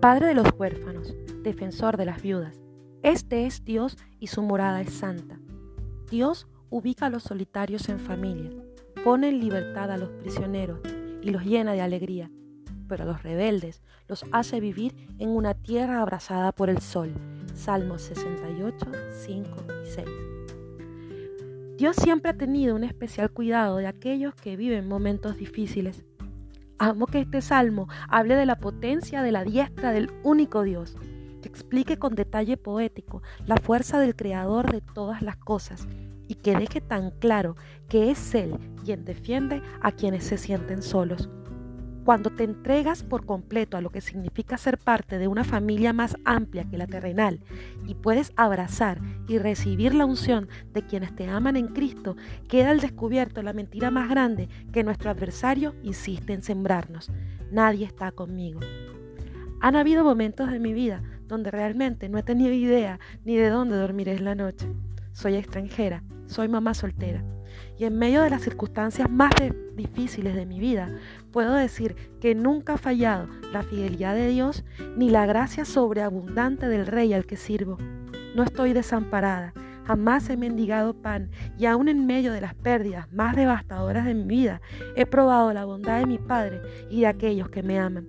[0.00, 2.60] Padre de los huérfanos, defensor de las viudas.
[3.02, 5.40] Este es Dios y su morada es santa.
[6.08, 8.52] Dios ubica a los solitarios en familia,
[9.02, 10.78] pone en libertad a los prisioneros
[11.20, 12.30] y los llena de alegría,
[12.86, 17.12] pero a los rebeldes los hace vivir en una tierra abrazada por el sol.
[17.56, 20.06] Salmos 68, 5 y 6.
[21.76, 26.04] Dios siempre ha tenido un especial cuidado de aquellos que viven momentos difíciles.
[26.80, 30.96] Amo que este salmo hable de la potencia de la diestra del único Dios,
[31.42, 35.88] que explique con detalle poético la fuerza del Creador de todas las cosas
[36.28, 37.56] y que deje tan claro
[37.88, 41.28] que es Él quien defiende a quienes se sienten solos.
[42.08, 46.16] Cuando te entregas por completo a lo que significa ser parte de una familia más
[46.24, 47.40] amplia que la terrenal
[47.86, 48.98] y puedes abrazar
[49.28, 52.16] y recibir la unción de quienes te aman en Cristo,
[52.48, 57.12] queda al descubierto la mentira más grande que nuestro adversario insiste en sembrarnos.
[57.52, 58.60] Nadie está conmigo.
[59.60, 63.76] Han habido momentos de mi vida donde realmente no he tenido idea ni de dónde
[63.76, 64.66] dormiré la noche.
[65.12, 67.22] Soy extranjera, soy mamá soltera
[67.78, 69.30] y en medio de las circunstancias más
[69.74, 70.90] difíciles de mi vida,
[71.32, 74.64] puedo decir que nunca ha fallado la fidelidad de Dios
[74.96, 77.78] ni la gracia sobreabundante del Rey al que sirvo.
[78.34, 79.52] No estoy desamparada,
[79.86, 84.24] jamás he mendigado pan y aún en medio de las pérdidas más devastadoras de mi
[84.24, 84.60] vida,
[84.96, 88.06] he probado la bondad de mi Padre y de aquellos que me aman.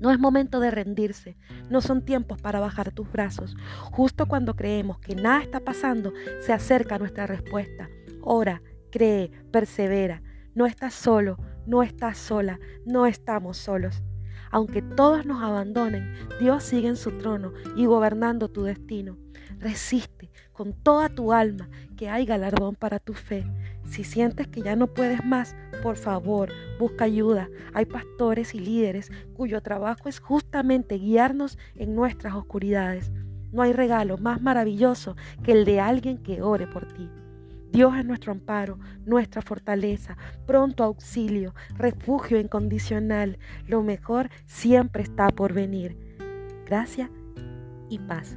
[0.00, 1.36] No es momento de rendirse,
[1.70, 3.56] no son tiempos para bajar tus brazos.
[3.90, 7.88] Justo cuando creemos que nada está pasando, se acerca nuestra respuesta.
[8.30, 10.22] Ora, cree, persevera.
[10.54, 14.02] No estás solo, no estás sola, no estamos solos.
[14.50, 19.16] Aunque todos nos abandonen, Dios sigue en su trono y gobernando tu destino.
[19.58, 23.46] Resiste con toda tu alma que hay galardón para tu fe.
[23.86, 27.48] Si sientes que ya no puedes más, por favor, busca ayuda.
[27.72, 33.10] Hay pastores y líderes cuyo trabajo es justamente guiarnos en nuestras oscuridades.
[33.52, 37.08] No hay regalo más maravilloso que el de alguien que ore por ti.
[37.72, 43.38] Dios es nuestro amparo, nuestra fortaleza, pronto auxilio, refugio incondicional.
[43.66, 45.96] Lo mejor siempre está por venir.
[46.66, 47.10] Gracias
[47.90, 48.36] y paz.